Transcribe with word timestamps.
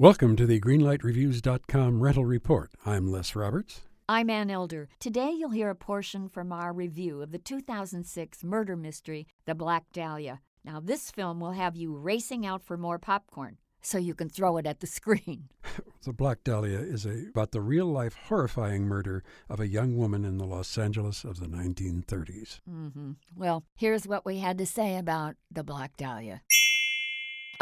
Welcome 0.00 0.34
to 0.36 0.46
the 0.46 0.58
GreenlightReviews.com 0.58 2.00
rental 2.00 2.24
report. 2.24 2.70
I'm 2.86 3.12
Les 3.12 3.36
Roberts. 3.36 3.82
I'm 4.08 4.30
Ann 4.30 4.48
Elder. 4.48 4.88
Today 4.98 5.30
you'll 5.30 5.50
hear 5.50 5.68
a 5.68 5.74
portion 5.74 6.30
from 6.30 6.52
our 6.52 6.72
review 6.72 7.20
of 7.20 7.32
the 7.32 7.38
2006 7.38 8.42
murder 8.42 8.76
mystery, 8.76 9.26
The 9.44 9.54
Black 9.54 9.92
Dahlia. 9.92 10.40
Now, 10.64 10.80
this 10.80 11.10
film 11.10 11.38
will 11.38 11.52
have 11.52 11.76
you 11.76 11.94
racing 11.94 12.46
out 12.46 12.64
for 12.64 12.78
more 12.78 12.98
popcorn 12.98 13.58
so 13.82 13.98
you 13.98 14.14
can 14.14 14.30
throw 14.30 14.56
it 14.56 14.66
at 14.66 14.80
the 14.80 14.86
screen. 14.86 15.50
the 16.06 16.14
Black 16.14 16.44
Dahlia 16.44 16.78
is 16.78 17.04
a, 17.04 17.26
about 17.28 17.52
the 17.52 17.60
real 17.60 17.84
life 17.84 18.14
horrifying 18.14 18.84
murder 18.84 19.22
of 19.50 19.60
a 19.60 19.68
young 19.68 19.98
woman 19.98 20.24
in 20.24 20.38
the 20.38 20.46
Los 20.46 20.78
Angeles 20.78 21.24
of 21.24 21.40
the 21.40 21.46
1930s. 21.46 22.60
Mm-hmm. 22.66 23.10
Well, 23.36 23.64
here's 23.76 24.08
what 24.08 24.24
we 24.24 24.38
had 24.38 24.56
to 24.56 24.64
say 24.64 24.96
about 24.96 25.36
The 25.52 25.62
Black 25.62 25.98
Dahlia. 25.98 26.40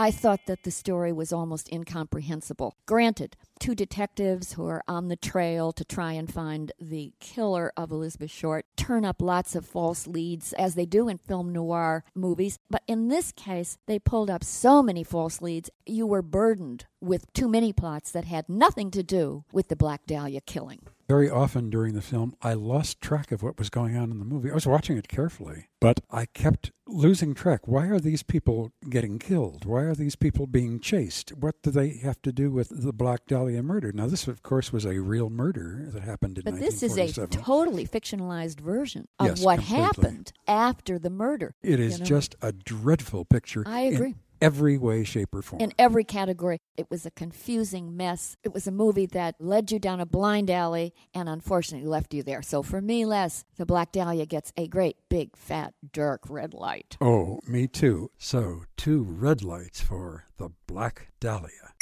I 0.00 0.12
thought 0.12 0.46
that 0.46 0.62
the 0.62 0.70
story 0.70 1.12
was 1.12 1.32
almost 1.32 1.72
incomprehensible. 1.72 2.76
Granted, 2.86 3.36
two 3.58 3.74
detectives 3.74 4.52
who 4.52 4.64
are 4.68 4.84
on 4.86 5.08
the 5.08 5.16
trail 5.16 5.72
to 5.72 5.84
try 5.84 6.12
and 6.12 6.32
find 6.32 6.70
the 6.80 7.14
killer 7.18 7.72
of 7.76 7.90
Elizabeth 7.90 8.30
Short 8.30 8.64
turn 8.76 9.04
up 9.04 9.20
lots 9.20 9.56
of 9.56 9.66
false 9.66 10.06
leads, 10.06 10.52
as 10.52 10.76
they 10.76 10.86
do 10.86 11.08
in 11.08 11.18
film 11.18 11.52
noir 11.52 12.04
movies. 12.14 12.60
But 12.70 12.84
in 12.86 13.08
this 13.08 13.32
case, 13.32 13.76
they 13.86 13.98
pulled 13.98 14.30
up 14.30 14.44
so 14.44 14.84
many 14.84 15.02
false 15.02 15.42
leads, 15.42 15.68
you 15.84 16.06
were 16.06 16.22
burdened 16.22 16.86
with 17.00 17.32
too 17.32 17.48
many 17.48 17.72
plots 17.72 18.12
that 18.12 18.24
had 18.24 18.48
nothing 18.48 18.92
to 18.92 19.02
do 19.02 19.44
with 19.52 19.66
the 19.66 19.76
Black 19.76 20.06
Dahlia 20.06 20.40
killing. 20.40 20.82
Very 21.08 21.30
often 21.30 21.70
during 21.70 21.94
the 21.94 22.02
film, 22.02 22.36
I 22.42 22.52
lost 22.52 23.00
track 23.00 23.32
of 23.32 23.42
what 23.42 23.58
was 23.58 23.70
going 23.70 23.96
on 23.96 24.10
in 24.10 24.18
the 24.18 24.26
movie. 24.26 24.50
I 24.50 24.54
was 24.54 24.66
watching 24.66 24.98
it 24.98 25.08
carefully, 25.08 25.68
but 25.80 26.00
I 26.10 26.26
kept 26.26 26.70
losing 26.88 27.34
track. 27.34 27.68
Why 27.68 27.86
are 27.86 28.00
these 28.00 28.22
people 28.22 28.72
getting 28.88 29.18
killed? 29.18 29.64
Why 29.64 29.82
are 29.82 29.94
these 29.94 30.16
people 30.16 30.46
being 30.46 30.80
chased? 30.80 31.30
What 31.30 31.62
do 31.62 31.70
they 31.70 31.90
have 31.98 32.20
to 32.22 32.32
do 32.32 32.50
with 32.50 32.70
the 32.70 32.92
Black 32.92 33.26
Dahlia 33.26 33.62
murder? 33.62 33.92
Now, 33.92 34.06
this, 34.06 34.26
of 34.26 34.42
course, 34.42 34.72
was 34.72 34.84
a 34.84 34.98
real 35.00 35.30
murder 35.30 35.88
that 35.92 36.02
happened 36.02 36.38
in 36.38 36.44
But 36.44 36.58
this 36.58 36.82
is 36.82 36.96
a 36.96 37.26
totally 37.26 37.86
fictionalized 37.86 38.60
version 38.60 39.08
of 39.18 39.26
yes, 39.28 39.42
what 39.42 39.56
completely. 39.56 39.84
happened 39.84 40.32
after 40.46 40.98
the 40.98 41.10
murder. 41.10 41.54
It 41.62 41.80
is 41.80 41.94
you 41.94 41.98
know? 42.00 42.04
just 42.04 42.34
a 42.42 42.52
dreadful 42.52 43.24
picture. 43.24 43.62
I 43.66 43.82
agree. 43.82 44.14
Every 44.40 44.78
way, 44.78 45.04
shape, 45.04 45.34
or 45.34 45.42
form. 45.42 45.60
in 45.60 45.72
every 45.78 46.04
category. 46.04 46.58
It 46.76 46.90
was 46.90 47.04
a 47.06 47.10
confusing 47.10 47.96
mess. 47.96 48.36
It 48.44 48.52
was 48.52 48.66
a 48.66 48.70
movie 48.70 49.06
that 49.06 49.34
led 49.38 49.70
you 49.70 49.78
down 49.78 50.00
a 50.00 50.06
blind 50.06 50.50
alley 50.50 50.94
and 51.14 51.28
unfortunately 51.28 51.88
left 51.88 52.14
you 52.14 52.22
there. 52.22 52.42
So 52.42 52.62
for 52.62 52.80
me, 52.80 53.04
Les, 53.04 53.44
The 53.56 53.66
Black 53.66 53.92
Dahlia 53.92 54.26
gets 54.26 54.52
a 54.56 54.68
great, 54.68 54.96
big, 55.08 55.36
fat, 55.36 55.74
dark 55.92 56.22
red 56.28 56.54
light. 56.54 56.96
Oh, 57.00 57.40
me 57.46 57.66
too. 57.66 58.10
So, 58.18 58.64
two 58.76 59.02
red 59.02 59.42
lights 59.42 59.80
for 59.80 60.24
the 60.36 60.50
Black 60.66 61.08
Dahlia. 61.20 61.72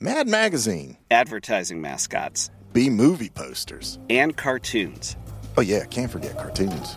Mad 0.00 0.28
Magazine, 0.28 0.98
advertising 1.10 1.80
mascots, 1.80 2.50
B 2.72 2.90
movie 2.90 3.30
posters, 3.30 3.98
and 4.10 4.36
cartoons. 4.36 5.16
Oh, 5.56 5.62
yeah, 5.62 5.84
can't 5.84 6.10
forget 6.10 6.36
cartoons. 6.36 6.96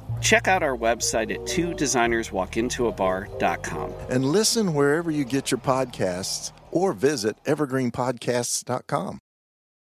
Check 0.21 0.47
out 0.47 0.63
our 0.63 0.77
website 0.77 1.33
at 1.33 1.45
two 1.45 1.73
designerswalkintoabar.com. 1.73 3.93
And 4.09 4.25
listen 4.25 4.73
wherever 4.73 5.11
you 5.11 5.25
get 5.25 5.51
your 5.51 5.59
podcasts 5.59 6.53
or 6.71 6.93
visit 6.93 7.35
evergreenpodcasts.com. 7.45 9.19